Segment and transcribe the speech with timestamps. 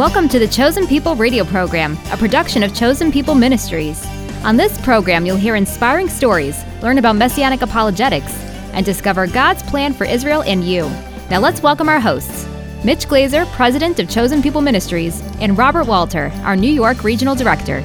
[0.00, 4.02] Welcome to the Chosen People radio program, a production of Chosen People Ministries.
[4.44, 8.32] On this program, you'll hear inspiring stories, learn about messianic apologetics,
[8.72, 10.88] and discover God's plan for Israel and you.
[11.28, 12.48] Now let's welcome our hosts
[12.82, 17.84] Mitch Glaser, President of Chosen People Ministries, and Robert Walter, our New York Regional Director.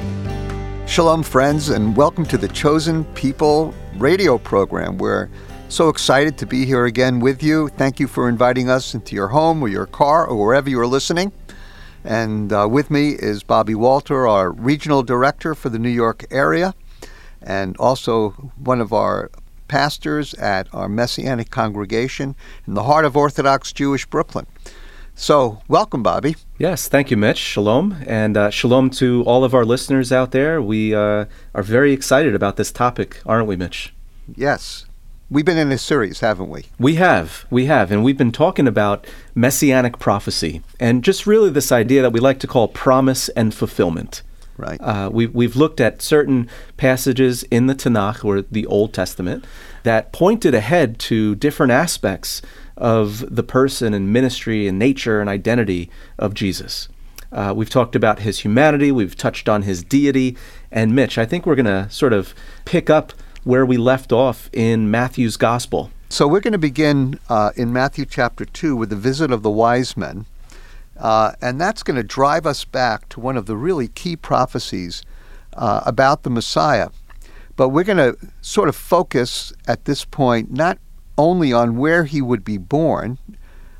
[0.86, 4.96] Shalom, friends, and welcome to the Chosen People radio program.
[4.96, 5.28] We're
[5.68, 7.68] so excited to be here again with you.
[7.68, 11.30] Thank you for inviting us into your home or your car or wherever you're listening.
[12.06, 16.72] And uh, with me is Bobby Walter, our regional director for the New York area,
[17.42, 19.28] and also one of our
[19.66, 24.46] pastors at our Messianic congregation in the heart of Orthodox Jewish Brooklyn.
[25.16, 26.36] So, welcome, Bobby.
[26.58, 27.38] Yes, thank you, Mitch.
[27.38, 27.96] Shalom.
[28.06, 30.62] And uh, shalom to all of our listeners out there.
[30.62, 33.92] We uh, are very excited about this topic, aren't we, Mitch?
[34.36, 34.84] Yes.
[35.28, 36.66] We've been in a series, haven't we?
[36.78, 37.46] We have.
[37.50, 37.90] We have.
[37.90, 42.38] And we've been talking about messianic prophecy and just really this idea that we like
[42.40, 44.22] to call promise and fulfillment.
[44.56, 44.80] Right.
[44.80, 49.44] Uh, we, we've looked at certain passages in the Tanakh or the Old Testament
[49.82, 52.40] that pointed ahead to different aspects
[52.76, 56.88] of the person and ministry and nature and identity of Jesus.
[57.32, 60.36] Uh, we've talked about his humanity, we've touched on his deity,
[60.70, 62.32] and Mitch, I think we're going to sort of
[62.64, 63.12] pick up
[63.46, 65.92] where we left off in Matthew's Gospel.
[66.08, 69.50] So we're going to begin uh, in Matthew chapter 2 with the visit of the
[69.50, 70.26] wise men.
[70.96, 75.04] Uh, and that's going to drive us back to one of the really key prophecies
[75.52, 76.88] uh, about the Messiah.
[77.54, 80.78] But we're going to sort of focus at this point not
[81.16, 83.16] only on where he would be born,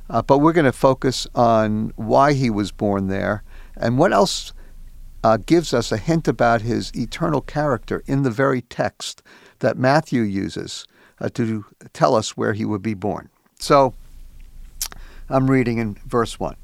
[0.08, 3.42] uh, but we're going to focus on why he was born there
[3.76, 4.52] and what else
[5.24, 9.24] uh, gives us a hint about his eternal character in the very text
[9.60, 10.86] that Matthew uses
[11.20, 13.28] uh, to tell us where he would be born.
[13.58, 13.94] So
[15.28, 16.56] I'm reading in verse 1.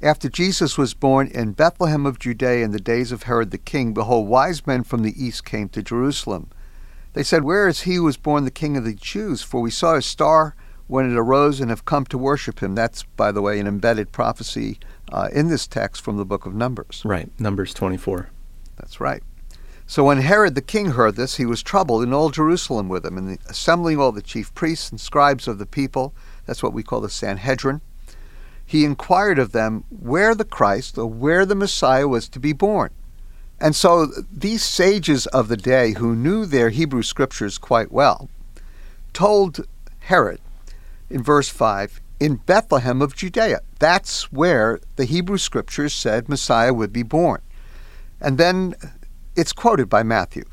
[0.00, 3.92] After Jesus was born in Bethlehem of Judea in the days of Herod the king,
[3.92, 6.50] behold, wise men from the east came to Jerusalem.
[7.14, 9.42] They said, Where is he who was born the king of the Jews?
[9.42, 10.54] For we saw his star
[10.86, 12.76] when it arose and have come to worship him.
[12.76, 14.78] That's, by the way, an embedded prophecy
[15.10, 17.02] uh, in this text from the book of Numbers.
[17.04, 18.30] Right, Numbers 24.
[18.76, 19.22] That's right.
[19.90, 23.16] So when Herod the king heard this, he was troubled, and all Jerusalem with him,
[23.16, 26.12] and assembling all the chief priests and scribes of the people,
[26.44, 27.80] that's what we call the Sanhedrin,
[28.66, 32.90] he inquired of them where the Christ, or where the Messiah was to be born.
[33.58, 38.28] And so these sages of the day, who knew their Hebrew scriptures quite well,
[39.14, 39.66] told
[40.00, 40.40] Herod
[41.08, 43.60] in verse 5 in Bethlehem of Judea.
[43.78, 47.40] That's where the Hebrew scriptures said Messiah would be born.
[48.20, 48.74] And then
[49.38, 50.44] it's quoted by Matthew.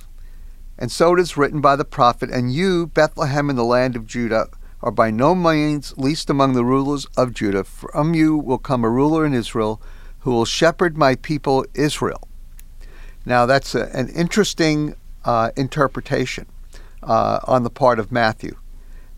[0.78, 4.06] And so it is written by the prophet, And you, Bethlehem in the land of
[4.06, 4.48] Judah,
[4.84, 7.64] are by no means least among the rulers of Judah.
[7.64, 9.82] From you will come a ruler in Israel
[10.20, 12.28] who will shepherd my people Israel.
[13.26, 16.46] Now, that's a, an interesting uh, interpretation
[17.02, 18.56] uh, on the part of Matthew.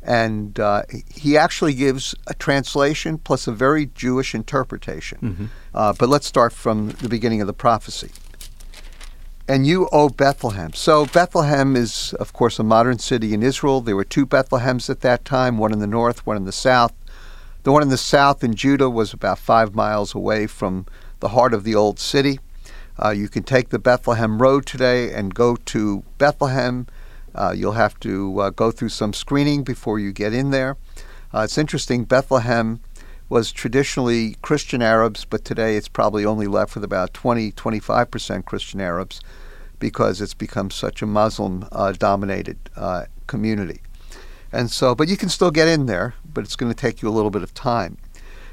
[0.01, 0.83] And uh,
[1.13, 5.17] he actually gives a translation plus a very Jewish interpretation.
[5.21, 5.45] Mm-hmm.
[5.73, 8.11] Uh, but let's start from the beginning of the prophecy
[9.47, 10.73] and you, O Bethlehem.
[10.73, 13.81] So, Bethlehem is, of course, a modern city in Israel.
[13.81, 16.93] There were two Bethlehems at that time, one in the north, one in the south.
[17.63, 20.85] The one in the south in Judah was about five miles away from
[21.19, 22.39] the heart of the old city.
[23.03, 26.87] Uh, you can take the Bethlehem Road today and go to Bethlehem.
[27.35, 30.77] Uh, you'll have to uh, go through some screening before you get in there.
[31.33, 32.79] Uh, it's interesting, Bethlehem
[33.29, 38.79] was traditionally Christian Arabs, but today it's probably only left with about 20, 25% Christian
[38.79, 39.19] Arabs
[39.79, 43.81] because it's become such a Muslim uh, dominated uh, community.
[44.51, 47.09] And so, but you can still get in there, but it's going to take you
[47.09, 47.97] a little bit of time.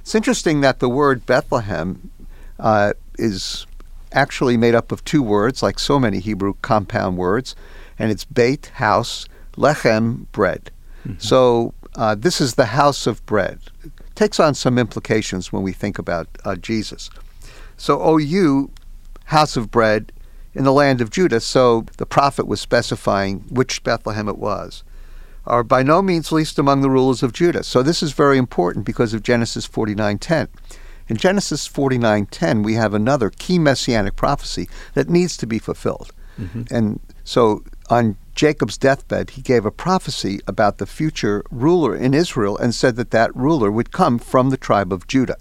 [0.01, 2.11] It's interesting that the word Bethlehem
[2.59, 3.67] uh, is
[4.13, 7.55] actually made up of two words, like so many Hebrew compound words,
[7.99, 10.71] and it's Beit, house, lechem, bread.
[11.07, 11.19] Mm-hmm.
[11.19, 13.61] So uh, this is the house of bread
[14.15, 17.11] takes on some implications when we think about uh, Jesus.
[17.77, 18.71] So, O you,
[19.27, 20.13] house of bread,
[20.55, 24.85] in the land of Judah, so the prophet was specifying which Bethlehem it was,
[25.47, 27.65] are by no means least among the rulers of Judah.
[27.65, 30.49] So this is very important because of Genesis 49:10.
[31.09, 36.13] In Genesis 49:10, we have another key messianic prophecy that needs to be fulfilled.
[36.41, 36.75] Mm-hmm.
[36.75, 42.57] And so on Jacob's deathbed, he gave a prophecy about the future ruler in Israel
[42.57, 45.37] and said that that ruler would come from the tribe of Judah.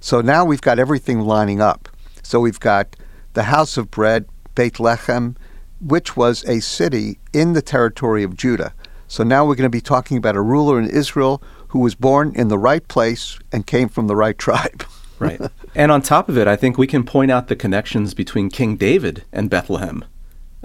[0.00, 1.88] So now we've got everything lining up.
[2.22, 2.96] So we've got
[3.34, 5.36] the house of bread, Beit Lechem,
[5.80, 8.74] which was a city in the territory of Judah.
[9.06, 12.32] So now we're going to be talking about a ruler in Israel who was born
[12.34, 14.84] in the right place and came from the right tribe.
[15.18, 15.40] right.
[15.74, 18.76] And on top of it, I think we can point out the connections between King
[18.76, 20.04] David and Bethlehem.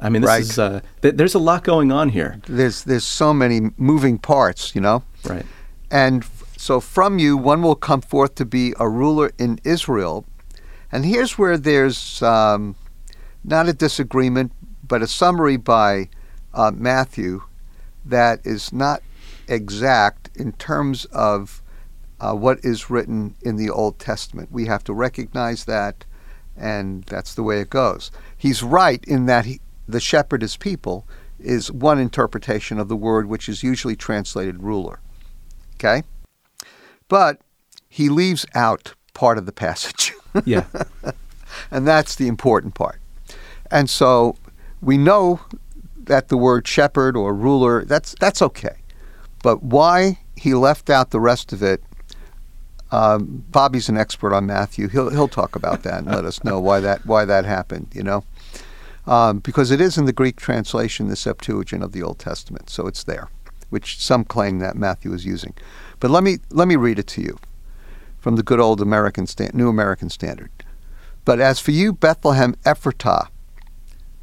[0.02, 0.42] I mean, this Right.
[0.42, 2.40] is uh, th- there's a lot going on here.
[2.48, 5.04] There's there's so many moving parts, you know.
[5.26, 5.46] Right.
[5.92, 10.26] And f- so from you, one will come forth to be a ruler in Israel.
[10.92, 12.76] And here's where there's um,
[13.44, 14.52] not a disagreement,
[14.88, 16.10] but a summary by
[16.54, 17.44] uh, Matthew
[18.06, 19.02] that is not
[19.48, 21.62] exact in terms of
[22.20, 24.52] uh, what is written in the Old Testament.
[24.52, 26.06] We have to recognize that,
[26.58, 28.12] and that's the way it goes.
[28.38, 29.60] He's right in that he,
[29.92, 31.08] the shepherd is people
[31.40, 35.00] is one interpretation of the word, which is usually translated ruler.
[35.76, 36.04] Okay?
[37.08, 37.40] But
[37.88, 40.14] he leaves out part of the passage.
[40.46, 40.66] Yeah.
[41.72, 43.02] and that's the important part.
[43.72, 44.36] And so
[44.80, 45.40] we know
[45.98, 48.76] that the word shepherd or ruler, that's that's okay.
[49.42, 51.84] But why he left out the rest of it,
[52.92, 54.88] um, Bobby's an expert on Matthew.
[54.88, 57.88] He'll he'll talk about that and let us know why that why that happened.
[57.94, 58.24] You know,
[59.10, 62.88] um, because it is in the Greek translation, the Septuagint of the Old Testament, so
[62.88, 63.28] it's there,
[63.70, 65.54] which some claim that Matthew is using.
[66.00, 67.40] But let me let me read it to you
[68.20, 70.52] from the good old American sta- New American Standard.
[71.26, 73.28] But as for you, Bethlehem Ephratah,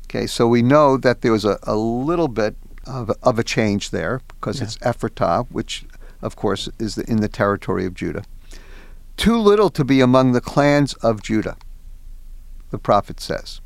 [0.05, 2.56] okay, so we know that there was a, a little bit
[2.87, 4.65] of, of a change there because Yeah.
[4.65, 5.85] it's Ephratah, which
[6.23, 8.25] of course is the, in the territory of Judah.
[9.17, 11.56] Too little to be among the clans of Judah,
[12.71, 13.61] the prophet says.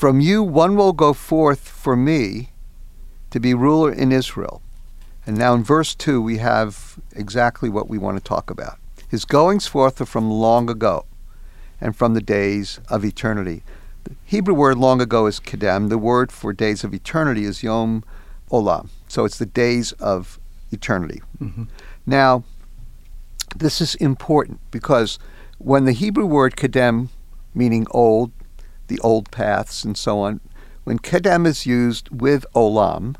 [0.00, 2.52] From you one will go forth for me
[3.28, 4.62] to be ruler in Israel.
[5.26, 8.78] And now in verse 2, we have exactly what we want to talk about.
[9.10, 11.04] His goings forth are from long ago
[11.82, 13.62] and from the days of eternity.
[14.04, 15.90] The Hebrew word long ago is kedem.
[15.90, 18.02] The word for days of eternity is yom
[18.50, 18.88] olam.
[19.06, 20.40] So it's the days of
[20.72, 21.20] eternity.
[21.42, 21.68] Mhm.
[22.06, 22.44] Now,
[23.54, 25.18] this is important because
[25.58, 27.10] when the Hebrew word kedem,
[27.54, 28.32] meaning old,
[28.90, 30.40] the old paths and so on,
[30.84, 33.16] when kedem is used with olam,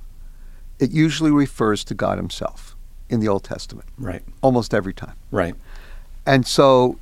[0.78, 2.76] it usually refers to God Himself
[3.08, 4.22] in the Old Testament, Right.
[4.42, 5.14] almost every time.
[5.30, 5.54] Right.
[6.26, 6.98] And so,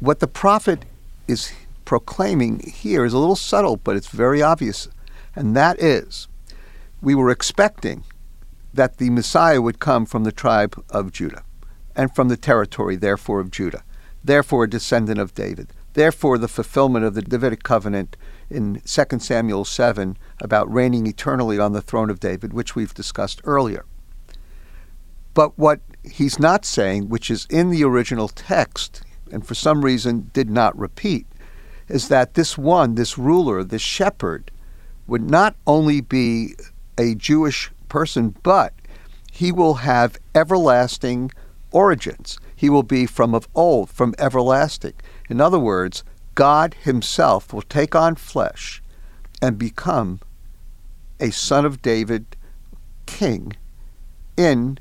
[0.00, 0.84] what the prophet
[1.26, 1.52] is
[1.84, 4.88] proclaiming here is a little subtle, but it's very obvious.
[5.34, 6.28] And that is,
[7.00, 8.04] we were expecting
[8.74, 11.42] that the Messiah would come from the tribe of Judah
[11.96, 13.82] and from the territory, therefore, of Judah,
[14.22, 15.68] therefore, a descendant of David,
[15.98, 18.16] therefore, the fulfillment of the Davidic covenant
[18.48, 23.40] in 2 Samuel 7 about reigning eternally on the throne of David, which we've discussed
[23.44, 23.84] earlier.
[25.34, 30.30] But what he's not saying, which is in the original text, and for some reason
[30.32, 31.26] did not repeat,
[31.88, 34.50] is that this one, this ruler, this shepherd,
[35.06, 36.54] would not only be
[36.98, 38.74] a Jewish person, but
[39.32, 41.30] he will have everlasting
[41.70, 42.38] origins.
[42.54, 44.94] He will be from of old, from everlasting.
[45.28, 46.04] In other words,
[46.34, 48.82] God Himself will take on flesh
[49.42, 50.20] and become
[51.20, 52.36] a son of David,
[53.06, 53.54] king
[54.36, 54.78] in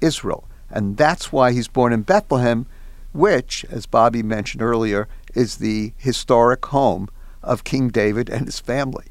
[0.00, 0.48] Israel.
[0.70, 2.66] And that's why he's born in Bethlehem,
[3.12, 7.08] which, as Bobby mentioned earlier, is the historic home
[7.42, 9.06] of King David and his family.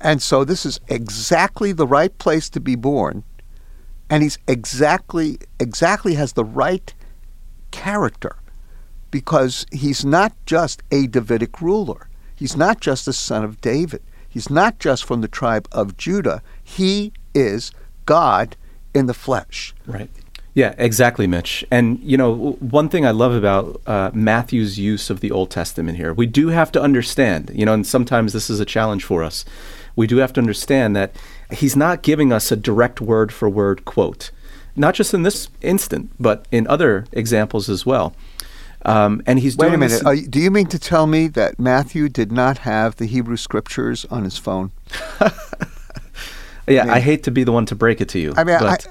[0.00, 3.22] And so this is exactly the right place to be born,
[4.08, 6.94] and he's exactly exactly has the right
[7.70, 8.36] character
[9.10, 12.08] because he's not just a Davidic ruler.
[12.34, 14.02] He's not just the son of David.
[14.28, 16.42] He's not just from the tribe of Judah.
[16.62, 17.72] He is
[18.06, 18.56] God
[18.94, 19.74] in the flesh.
[19.86, 20.10] Right.
[20.54, 21.64] Yeah, exactly, Mitch.
[21.70, 25.96] And, you know, one thing I love about uh, Matthew's use of the Old Testament
[25.96, 29.22] here, we do have to understand, you know, and sometimes this is a challenge for
[29.22, 29.44] us.
[29.94, 31.14] We do have to understand that
[31.52, 34.30] he's not giving us a direct word for word quote,
[34.74, 38.14] not just in this instant, but in other examples as well.
[38.84, 40.02] Um, and he's Wait a minute.
[40.02, 43.36] this- you- do you mean to tell me that Matthew did not have the Hebrew
[43.36, 44.70] scriptures on his phone?
[46.66, 48.32] yeah, mean- I hate to be the one to break it to you.
[48.36, 48.86] I mean, I, but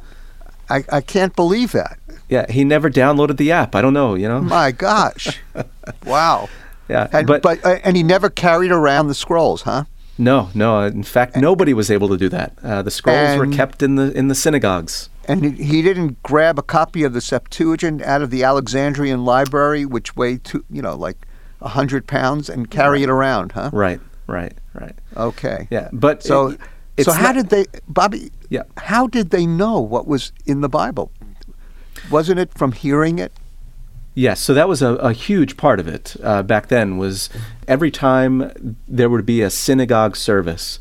[0.70, 1.98] I, I can't believe that.
[2.30, 3.76] yeah, he never downloaded the app.
[3.76, 4.42] I don't know, you know.
[4.42, 5.40] My gosh.
[6.06, 6.50] wow.
[6.88, 9.84] Yeah, And, but, but, uh, and he never carried around the scrolls, huh?
[10.18, 10.82] no, no.
[10.82, 12.54] In fact, nobody was able to do that.
[12.64, 15.10] Uh, the scrolls were kept in the in the synagogues.
[15.30, 19.86] And he- he didn't grab a copy of the Septuagint out of the Alexandrian library,
[19.86, 21.18] which weighed two, you know, like
[21.62, 23.70] a hundred pounds, and carry it around, huh?
[23.72, 24.96] Right, right, right.
[25.16, 25.68] Okay.
[25.70, 26.56] Yeah, but So,
[26.98, 28.32] it- so how not- did they, Bobby?
[28.50, 28.64] Yeah.
[28.78, 31.12] How did they know what was in the Bible?
[32.10, 33.32] Wasn't it from hearing it?
[34.16, 36.98] Yes, so that was a, a huge part of it uh, back then.
[36.98, 37.30] Was
[37.68, 40.80] every time there would be a synagogue service,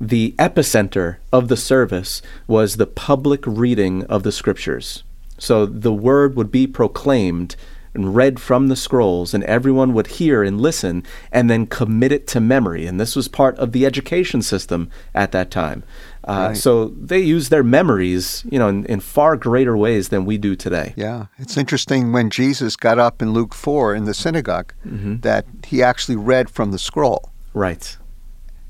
[0.00, 5.02] the epicenter of the service was the public reading of the scriptures.
[5.38, 7.56] So the word would be proclaimed
[7.92, 11.02] and read from the scrolls, and everyone would hear and listen
[11.32, 12.86] and then commit it to memory.
[12.86, 15.82] And this was part of the education system at that time.
[16.22, 16.56] Uh, right.
[16.56, 20.54] So they use their memories, you know, in, in, far greater ways than we do
[20.54, 20.94] today.
[20.96, 25.16] Yeah, it's interesting when Jesus got up in Luke four in the synagogue mm-hmm.
[25.20, 27.30] that he actually read from the scroll.
[27.54, 27.96] Right.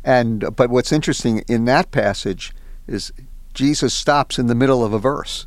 [0.04, 2.52] And but what's interesting in that passage
[2.86, 3.12] is
[3.54, 5.46] Jesus stops in the middle of a verse.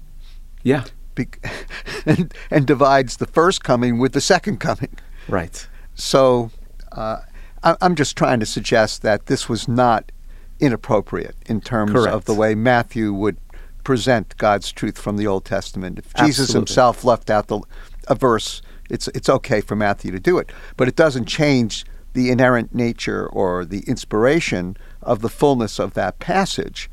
[0.63, 0.86] Yeah.
[1.15, 1.27] Be-
[2.05, 4.95] and, and divides the first coming with the second coming.
[5.27, 5.67] Right.
[5.95, 6.51] So
[6.91, 7.17] uh,
[7.63, 10.12] I, I'm just trying to suggest that this was not
[10.60, 12.13] inappropriate in terms Correct.
[12.13, 13.38] of the way Matthew would
[13.83, 16.00] present God's truth from the Old Testament.
[16.00, 16.60] If Jesus Absolutely.
[16.60, 17.62] himself left out the,
[18.07, 22.29] a verse, it's it's okay for Matthew to do it, but it doesn't change the
[22.29, 26.89] inherent nature or the inspiration of the fullness of that passage.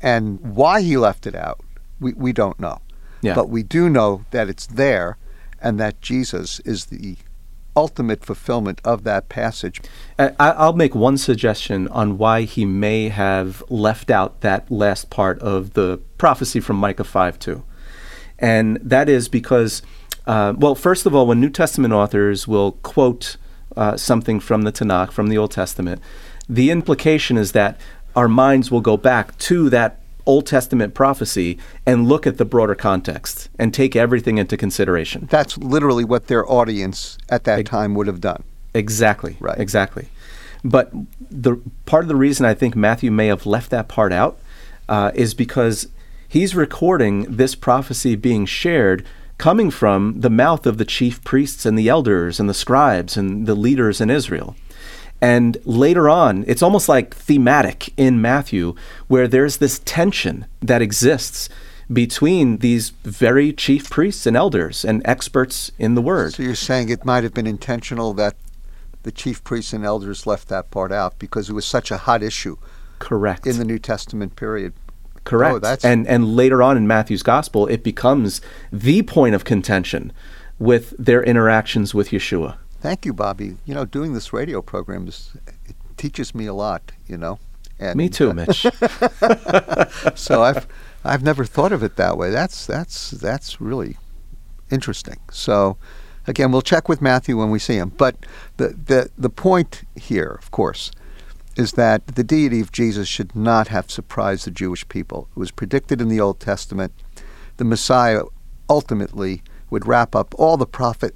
[0.00, 1.60] And why he left it out,
[2.00, 2.80] we, we don't know.
[3.22, 3.34] Yeah.
[3.34, 5.18] But we do know that it's there
[5.60, 7.16] and that Jesus is the
[7.76, 9.82] ultimate fulfillment of that passage.
[10.18, 15.74] I'll make one suggestion on why he may have left out that last part of
[15.74, 17.62] the prophecy from Micah 5 2.
[18.38, 19.82] And that is because,
[20.26, 23.36] uh, well, first of all, when New Testament authors will quote
[23.76, 26.00] uh, something from the Tanakh, from the Old Testament,
[26.48, 27.80] the implication is that
[28.14, 32.74] our minds will go back to that Old Testament prophecy and look at the broader
[32.74, 35.28] context and take everything into consideration.
[35.30, 38.42] That's literally what their audience at that time would have done.
[38.74, 39.36] Exactly.
[39.38, 39.58] Right.
[39.58, 40.08] Exactly.
[40.64, 40.92] But
[41.30, 44.38] the part of the reason I think Matthew may have left that part out
[44.88, 45.88] uh, is because
[46.28, 49.04] he's recording this prophecy being shared
[49.38, 53.46] coming from the mouth of the chief priests and the elders and the scribes and
[53.46, 54.56] the leaders in Israel.
[55.20, 58.74] And later on, it's almost like thematic in Matthew,
[59.08, 61.48] where there's this tension that exists
[61.92, 66.34] between these very chief priests and elders and experts in the word.
[66.34, 68.36] So you're saying it might have been intentional that
[69.04, 72.22] the chief priests and elders left that part out because it was such a hot
[72.22, 72.56] issue.
[72.98, 73.46] Correct.
[73.46, 74.74] In the New Testament period.
[75.26, 75.56] Correct.
[75.56, 75.84] Oh, that's...
[75.84, 78.40] And and later on in Matthew's gospel, it becomes
[78.72, 80.12] the point of contention
[80.58, 82.56] with their interactions with Yeshua.
[82.80, 83.56] Thank you, Bobby.
[83.66, 86.92] You know, doing this radio program is, it teaches me a lot.
[87.08, 87.40] You know,
[87.80, 88.66] and me too, Mitch.
[90.14, 90.66] so I've
[91.04, 92.30] I've never thought of it that way.
[92.30, 93.96] That's that's that's really
[94.70, 95.18] interesting.
[95.32, 95.76] So
[96.28, 97.90] again, we'll check with Matthew when we see him.
[97.96, 98.14] But
[98.58, 100.92] the the the point here, of course,
[101.56, 105.28] is that the deity of Jesus should not have surprised the Jewish people.
[105.34, 106.92] It was predicted in the Old Testament.
[107.56, 108.22] The Messiah
[108.68, 111.14] ultimately would wrap up all the prophet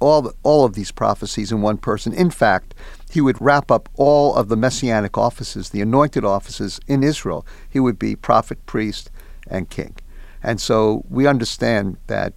[0.00, 2.12] all, the, all of these prophecies in one person.
[2.12, 2.74] In fact,
[3.10, 7.46] he would wrap up all of the messianic offices, the anointed offices in Israel.
[7.68, 9.10] He would be prophet, priest,
[9.46, 9.94] and king.
[10.42, 12.32] And so we understand that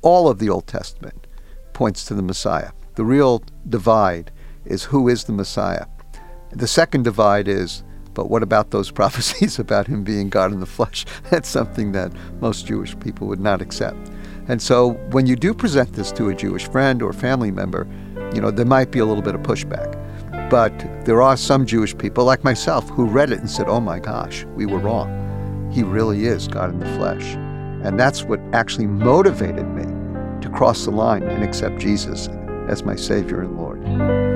[0.00, 1.26] all of the Old Testament
[1.74, 2.70] points to the Messiah.
[2.94, 4.30] The real divide
[4.64, 5.86] is who is the Messiah.
[6.54, 7.82] The second divide is,
[8.14, 11.06] but what about those prophecies about him being God in the flesh?
[11.30, 14.10] That's something that most Jewish people would not accept.
[14.48, 17.86] And so when you do present this to a Jewish friend or family member,
[18.34, 19.98] you know, there might be a little bit of pushback.
[20.50, 23.98] But there are some Jewish people, like myself, who read it and said, oh my
[23.98, 25.70] gosh, we were wrong.
[25.72, 27.34] He really is God in the flesh.
[27.84, 29.84] And that's what actually motivated me
[30.42, 32.28] to cross the line and accept Jesus
[32.68, 34.31] as my Savior and Lord.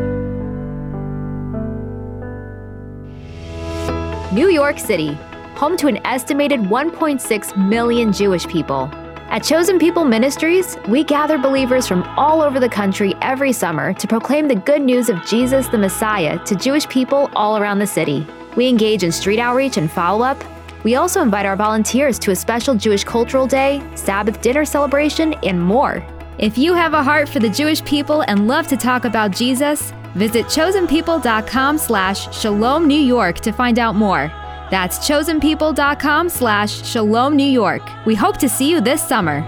[4.36, 5.14] New York City,
[5.54, 8.90] home to an estimated 1.6 million Jewish people.
[9.30, 14.06] At Chosen People Ministries, we gather believers from all over the country every summer to
[14.06, 18.26] proclaim the good news of Jesus the Messiah to Jewish people all around the city.
[18.56, 20.44] We engage in street outreach and follow up.
[20.84, 25.58] We also invite our volunteers to a special Jewish Cultural Day, Sabbath dinner celebration, and
[25.58, 26.06] more.
[26.38, 29.90] If you have a heart for the Jewish people and love to talk about Jesus,
[30.14, 34.30] visit chosenpeople.com slash shalom New York to find out more.
[34.70, 37.80] That's chosenpeople.com slash shalom New York.
[38.04, 39.40] We hope to see you this summer.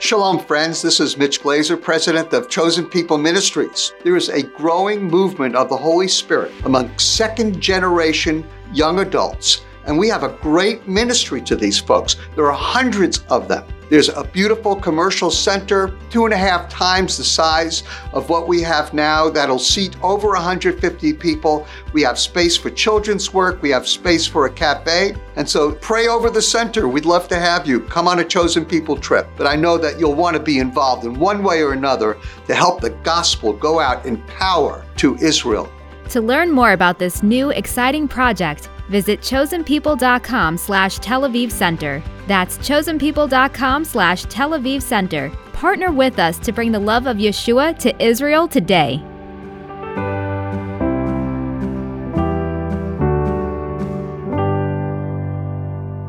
[0.00, 0.80] Shalom, friends.
[0.80, 3.92] This is Mitch Glaser, president of Chosen People Ministries.
[4.02, 9.98] There is a growing movement of the Holy Spirit among second generation young adults, and
[9.98, 12.16] we have a great ministry to these folks.
[12.34, 13.64] There are hundreds of them.
[13.90, 18.60] There's a beautiful commercial center, two and a half times the size of what we
[18.60, 21.66] have now, that'll seat over 150 people.
[21.94, 25.14] We have space for children's work, we have space for a cafe.
[25.36, 26.86] And so pray over the center.
[26.86, 29.26] We'd love to have you come on a chosen people trip.
[29.38, 32.54] But I know that you'll want to be involved in one way or another to
[32.54, 35.72] help the gospel go out in power to Israel.
[36.10, 42.02] To learn more about this new exciting project, Visit chosenpeople.com slash Tel Aviv Center.
[42.26, 45.30] That's chosenpeople.com slash Tel Aviv Center.
[45.52, 49.02] Partner with us to bring the love of Yeshua to Israel today.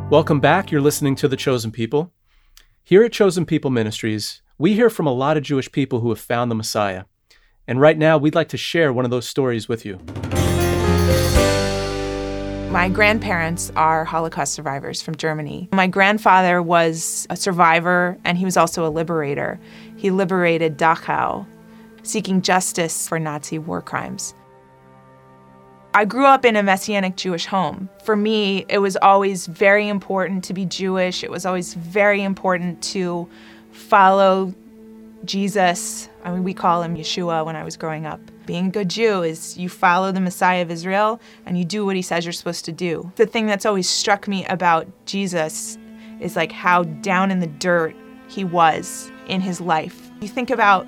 [0.10, 0.72] Welcome back.
[0.72, 2.14] You're listening to The Chosen People.
[2.84, 6.20] Here at Chosen People Ministries, we hear from a lot of Jewish people who have
[6.20, 7.04] found the Messiah.
[7.70, 10.00] And right now, we'd like to share one of those stories with you.
[12.72, 15.70] My grandparents are Holocaust survivors from Germany.
[15.72, 19.60] My grandfather was a survivor and he was also a liberator.
[19.98, 21.46] He liberated Dachau,
[22.02, 24.34] seeking justice for Nazi war crimes.
[25.94, 27.88] I grew up in a Messianic Jewish home.
[28.04, 31.24] For me, it was always very important to be Jewish.
[31.24, 33.30] It was always very important to
[33.72, 34.56] follow
[35.26, 36.10] Jesus.
[36.24, 38.20] I mean, we call him Yeshua when I was growing up.
[38.46, 41.96] Being a good Jew is you follow the Messiah of Israel and you do what
[41.96, 43.12] he says you're supposed to do.
[43.16, 45.78] The thing that's always struck me about Jesus
[46.20, 47.96] is like how down in the dirt
[48.28, 50.10] he was in his life.
[50.22, 50.88] You think about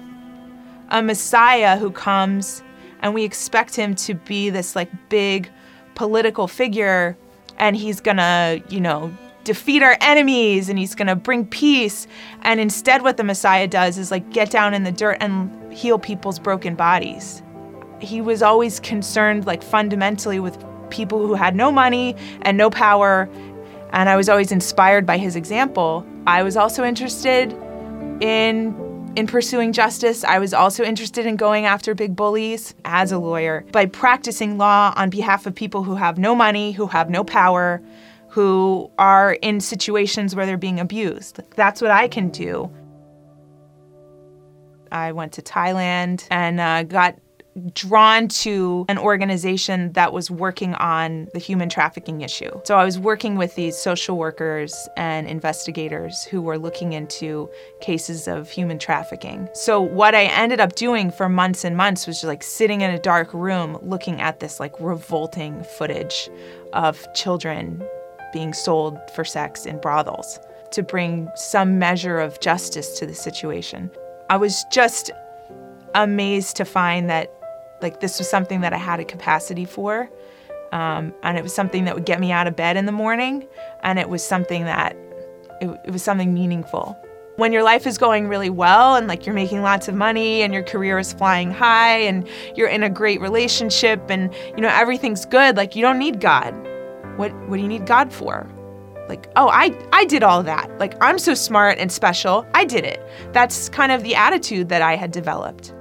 [0.90, 2.64] a Messiah who comes
[3.02, 5.50] and we expect him to be this like big
[5.96, 7.18] political figure
[7.58, 12.08] and he's gonna, you know, defeat our enemies and he's gonna bring peace.
[12.42, 15.98] And instead, what the Messiah does is like get down in the dirt and heal
[15.98, 17.42] people's broken bodies
[18.02, 23.30] he was always concerned, like fundamentally, with people who had no money and no power.
[23.94, 26.06] And I was always inspired by his example.
[26.28, 27.54] I was also interested
[28.22, 30.24] in in pursuing justice.
[30.24, 34.94] I was also interested in going after big bullies as a lawyer by practicing law
[34.96, 37.82] on behalf of people who have no money, who have no power,
[38.32, 41.42] who are in situations where they're being abused.
[41.58, 42.72] That's what I can do.
[44.90, 47.20] I went to Thailand and uh, got
[47.74, 52.50] drawn to an organization that was working on the human trafficking issue.
[52.64, 57.50] So I was working with these social workers and investigators who were looking into
[57.82, 59.50] cases of human trafficking.
[59.54, 62.92] So what I ended up doing for months and months was just like sitting in
[62.92, 66.30] a dark room looking at this like revolting footage
[66.72, 67.84] of children
[68.32, 70.40] being sold for sex in brothels
[70.72, 73.92] to bring some measure of justice to the situation.
[74.30, 75.12] I was just
[75.94, 77.34] amazed to find that
[77.82, 80.10] like this was something that I had a capacity for.
[80.72, 83.48] Um, and it was something that would get me out of bed in the morning.
[83.84, 84.96] And it was something that,
[85.60, 86.98] it, it was something meaningful.
[87.36, 90.54] When your life is going really well and like you're making lots of money and
[90.54, 95.26] your career is flying high and you're in a great relationship and you know everything's
[95.26, 96.54] good, like you don't need God.
[97.18, 98.48] What what do you need God for?
[99.10, 100.70] Like, oh, I I did all that.
[100.80, 102.46] Like I'm so smart and special.
[102.54, 103.02] I did it.
[103.34, 105.74] That's kind of the attitude that I had developed.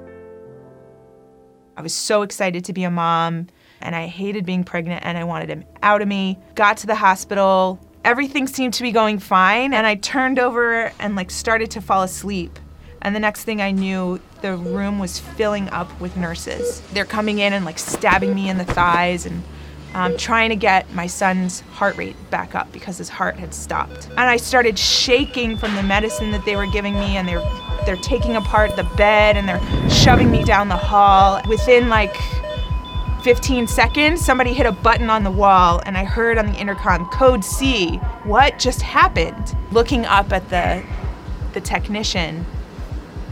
[1.77, 3.47] I was so excited to be a mom
[3.81, 6.38] and I hated being pregnant and I wanted him out of me.
[6.55, 7.79] Got to the hospital.
[8.05, 12.03] Everything seemed to be going fine and I turned over and like started to fall
[12.03, 12.59] asleep.
[13.03, 16.83] And the next thing I knew, the room was filling up with nurses.
[16.93, 19.43] They're coming in and like stabbing me in the thighs and
[19.94, 24.09] um, trying to get my son's heart rate back up because his heart had stopped.
[24.11, 27.42] And I started shaking from the medicine that they were giving me, and they're
[27.87, 31.40] they're taking apart the bed and they're shoving me down the hall.
[31.48, 32.14] Within like
[33.22, 37.07] 15 seconds, somebody hit a button on the wall, and I heard on the intercom,
[37.07, 39.57] "Code C." What just happened?
[39.72, 40.83] Looking up at the
[41.53, 42.46] the technician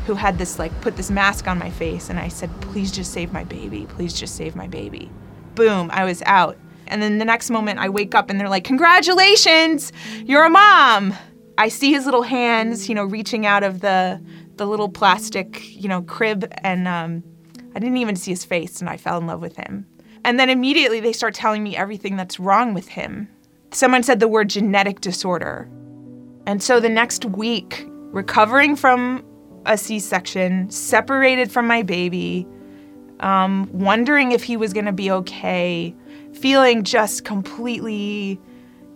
[0.07, 3.13] who had this like put this mask on my face, and I said, "Please just
[3.13, 3.87] save my baby.
[3.89, 5.11] Please just save my baby."
[5.59, 6.57] Boom, I was out.
[6.87, 9.93] And then the next moment, I wake up and they're like, Congratulations,
[10.25, 11.13] you're a mom.
[11.59, 14.23] I see his little hands, you know, reaching out of the
[14.57, 17.23] the little plastic, you know, crib, and um,
[17.75, 19.87] I didn't even see his face, and I fell in love with him.
[20.25, 23.29] And then immediately they start telling me everything that's wrong with him.
[23.73, 25.69] Someone said the word genetic disorder.
[26.47, 29.25] And so the next week, recovering from
[29.67, 32.47] a C section, separated from my baby,
[33.21, 35.95] um, wondering if he was going to be okay,
[36.33, 38.41] feeling just completely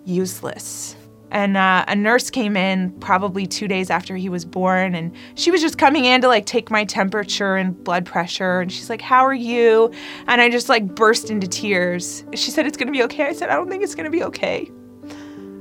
[0.04, 0.96] useless.
[1.30, 5.50] And uh, a nurse came in probably two days after he was born, and she
[5.50, 8.60] was just coming in to like take my temperature and blood pressure.
[8.60, 9.90] And she's like, How are you?
[10.26, 12.22] And I just like burst into tears.
[12.34, 13.28] She said, It's gonna be okay.
[13.28, 14.70] I said, I don't think it's gonna be okay.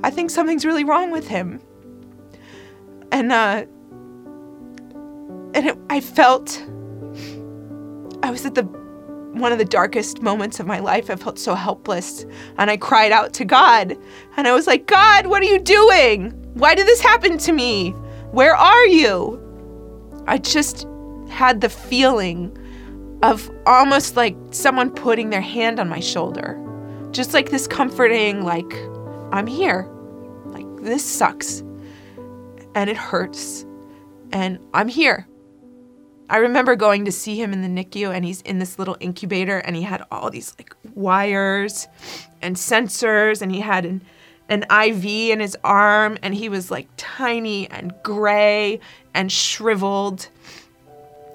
[0.04, 1.58] I think something's really wrong with him.
[3.10, 3.64] And, uh,
[5.54, 6.62] and it, I felt
[8.22, 8.62] I was at the
[9.32, 11.08] one of the darkest moments of my life.
[11.10, 12.26] I felt so helpless
[12.58, 13.96] and I cried out to God.
[14.36, 16.30] And I was like, God, what are you doing?
[16.54, 17.90] Why did this happen to me?
[18.32, 19.40] Where are you?
[20.26, 20.86] I just
[21.30, 22.56] had the feeling
[23.22, 26.58] of almost like someone putting their hand on my shoulder,
[27.12, 28.72] Just like this comforting, like,
[29.32, 29.88] I'm here.
[30.46, 31.62] Like, this sucks.
[32.74, 33.66] And it hurts.
[34.32, 35.26] And I'm here.
[36.28, 39.58] I remember going to see him in the NICU and he's in this little incubator
[39.58, 41.88] and he had all these like wires
[42.40, 44.02] and sensors and he had an
[44.48, 48.80] an IV in his arm and he was like tiny and gray
[49.14, 50.28] and shriveled.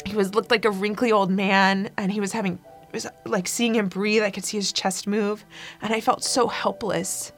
[0.05, 3.47] He was looked like a wrinkly old man and he was having it was like
[3.47, 5.43] seeing him breathe, I could see his chest move
[5.81, 7.31] and I felt so helpless.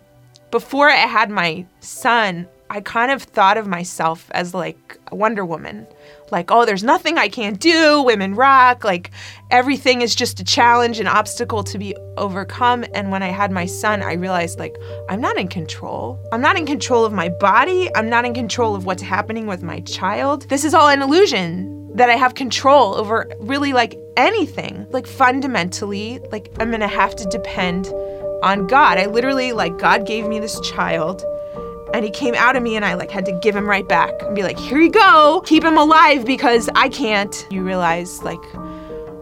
[0.51, 5.43] Before I had my son, I kind of thought of myself as like a Wonder
[5.43, 5.87] Woman.
[6.31, 9.09] Like, oh, there's nothing I can't do, women rock, like
[9.49, 12.85] everything is just a challenge, an obstacle to be overcome.
[12.93, 14.77] And when I had my son, I realized like
[15.09, 16.19] I'm not in control.
[16.31, 17.89] I'm not in control of my body.
[17.95, 20.47] I'm not in control of what's happening with my child.
[20.49, 24.85] This is all an illusion that I have control over really like anything.
[24.91, 27.87] Like fundamentally, like I'm gonna have to depend
[28.43, 28.99] on God.
[28.99, 31.23] I literally like God gave me this child
[31.93, 34.21] and he came out of me and I like had to give him right back
[34.21, 37.47] and be like, here you go, keep him alive because I can't.
[37.49, 38.39] You realize like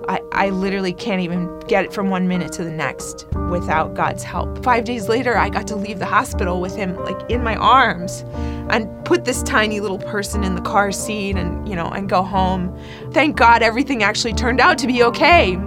[0.08, 4.24] I, I literally can't even get it from one minute to the next without God's
[4.24, 4.64] help.
[4.64, 8.24] Five days later, I got to leave the hospital with him like in my arms
[8.70, 12.24] and put this tiny little person in the car seat and, you know, and go
[12.24, 12.78] home.
[13.12, 15.60] Thank God everything actually turned out to be okay.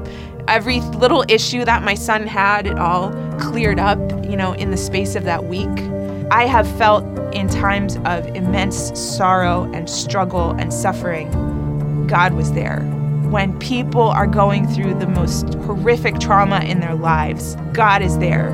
[0.49, 4.77] Every little issue that my son had, it all cleared up, you know, in the
[4.77, 5.69] space of that week.
[6.33, 12.83] I have felt in times of immense sorrow and struggle and suffering, God was there.
[13.31, 18.51] When people are going through the most horrific trauma in their lives, God is there.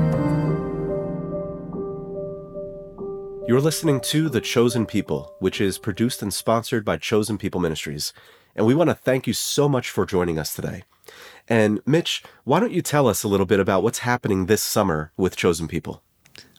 [3.47, 8.11] You're listening to The Chosen People, which is produced and sponsored by Chosen People Ministries.
[8.55, 10.83] And we want to thank you so much for joining us today.
[11.47, 15.11] And Mitch, why don't you tell us a little bit about what's happening this summer
[15.15, 16.01] with Chosen People?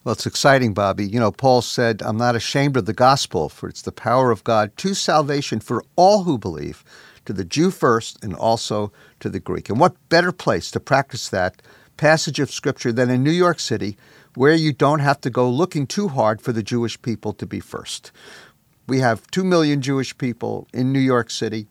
[0.08, 1.06] Well, it's exciting, Bobby.
[1.06, 4.42] You know, Paul said, I'm not ashamed of the gospel, for it's the power of
[4.42, 6.82] God to salvation for all who believe,
[7.26, 8.90] to the Jew first and also
[9.20, 9.68] to the Greek.
[9.68, 11.60] And what better place to practice that
[11.98, 13.98] passage of Scripture than in New York City,
[14.34, 17.60] where you don't have to go looking too hard for the Jewish people to be
[17.60, 18.10] first?
[18.86, 21.66] We have 2 million Jewish people in New York City,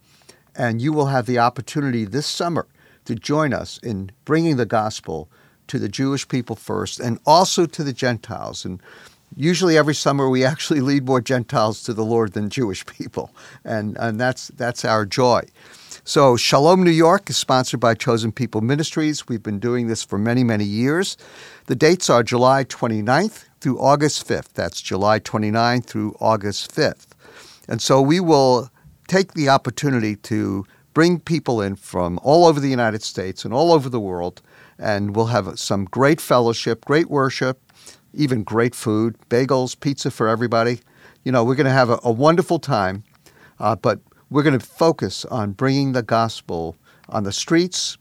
[0.56, 2.67] and you will have the opportunity this summer
[3.06, 5.28] to join us in bringing the gospel
[5.68, 8.66] to the Jewish people first and also to the Gentiles.
[8.66, 8.82] And
[9.36, 13.32] usually every summer we actually lead more Gentiles to the Lord than Jewish people.
[13.64, 15.44] And, and that's, that's our joy.
[16.04, 19.28] So, Shalom New York is sponsored by Chosen People Ministries.
[19.28, 21.18] We've been doing this for many, many years.
[21.66, 24.54] The dates are July 29th through August 5th.
[24.54, 27.08] That's July 29th through August 5th.
[27.68, 28.72] And so we will
[29.08, 33.74] take the opportunity to bring people in from all over the United States and all
[33.74, 34.42] over the world
[34.80, 37.60] and we'll have some great fellowship, great worship,
[38.13, 40.80] even great food, bagels, pizza for everybody.
[41.24, 43.04] You know, we're going to have a, a wonderful time,
[43.60, 46.76] uh, but we're going to focus on bringing the gospel
[47.10, 47.98] on the streets,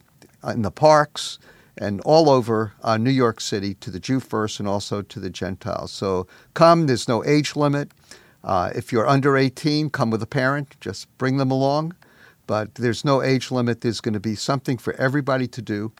[0.48, 1.38] in the parks,
[1.78, 5.30] and all over uh, New York City to the Jew first and also to the
[5.30, 5.92] Gentiles.
[5.92, 7.90] So come, there's no age limit.
[8.42, 11.94] Uh, if you're under 18, come with a parent, just bring them along.
[12.46, 13.80] But there's no age limit.
[13.80, 15.92] There's going to be something for everybody to do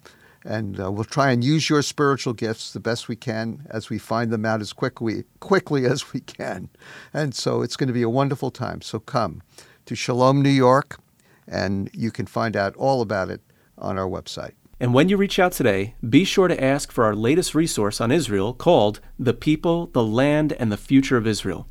[0.47, 3.99] and uh, we'll try and use your spiritual gifts the best we can as we
[3.99, 6.69] find them out as quickly quickly as we can.
[7.13, 8.81] And so it's going to be a wonderful time.
[8.81, 9.43] So come
[9.87, 11.01] to Shalom New York,
[11.49, 13.41] and you can find out all about it
[13.77, 14.53] on our website.
[14.79, 18.13] And when you reach out today, be sure to ask for our latest resource on
[18.13, 21.67] Israel called The People, the Land, and the Future of Israel.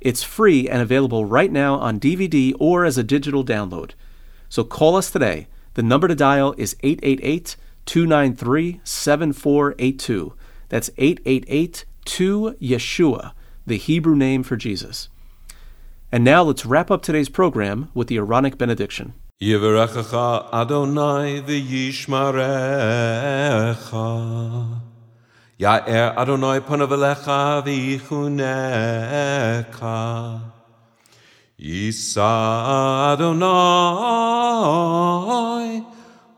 [0.00, 3.92] It's free and available right now on DVD or as a digital download.
[4.48, 5.48] So call us today.
[5.74, 10.34] The number to dial is 888 293 7482.
[10.68, 13.32] That's 888 2 Yeshua,
[13.66, 15.08] the Hebrew name for Jesus.
[16.12, 19.14] And now let's wrap up today's program with the Aaronic benediction.
[19.42, 21.42] Yivarechecha Adonai
[25.58, 28.42] Ya'er Adonai panav elecha v'yichunecha
[31.60, 33.54] Yisa Adonai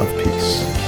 [0.00, 0.87] of peace.